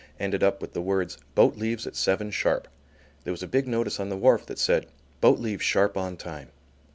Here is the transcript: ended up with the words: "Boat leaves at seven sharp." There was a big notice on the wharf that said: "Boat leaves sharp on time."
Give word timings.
ended 0.19 0.41
up 0.41 0.63
with 0.63 0.73
the 0.73 0.81
words: 0.81 1.19
"Boat 1.35 1.55
leaves 1.57 1.85
at 1.85 1.95
seven 1.95 2.31
sharp." 2.31 2.67
There 3.23 3.31
was 3.31 3.43
a 3.43 3.47
big 3.47 3.67
notice 3.67 3.99
on 3.99 4.09
the 4.09 4.17
wharf 4.17 4.47
that 4.47 4.57
said: 4.57 4.87
"Boat 5.21 5.37
leaves 5.37 5.61
sharp 5.61 5.95
on 5.95 6.17
time." 6.17 6.49